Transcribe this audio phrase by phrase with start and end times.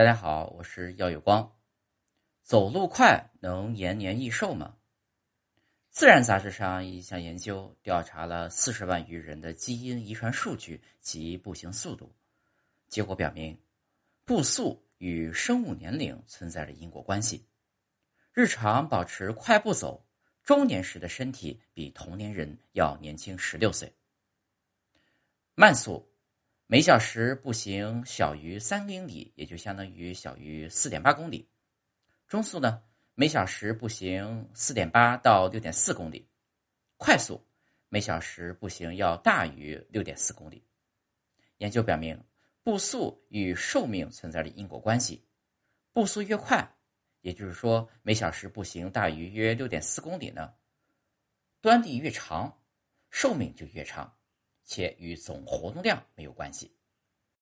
[0.00, 1.58] 大家好，我是耀有光。
[2.42, 4.74] 走路快能延年益寿吗？
[5.90, 12.16] 《自然》杂志上一项研究调查了四十万余人的基因遗传数据及步行速度，
[12.88, 13.60] 结果表明，
[14.24, 17.46] 步速与生物年龄存在着因果关系。
[18.32, 20.08] 日常保持快步走，
[20.42, 23.94] 中年时的身体比同年人要年轻十六岁。
[25.54, 26.09] 慢速。
[26.72, 31.48] 每小时步行小于三英里，也就相当于小于四点八公里。
[32.28, 32.80] 中速呢，
[33.16, 36.28] 每小时步行四点八到六点四公里。
[36.96, 37.44] 快速，
[37.88, 40.64] 每小时步行要大于六点四公里。
[41.58, 42.22] 研究表明，
[42.62, 45.26] 步速与寿命存在着因果关系。
[45.92, 46.72] 步速越快，
[47.20, 50.54] 也就是说每小时步行大于约六点四公里呢，
[51.60, 52.60] 端地越长，
[53.10, 54.16] 寿命就越长。
[54.64, 56.72] 且与总活动量没有关系。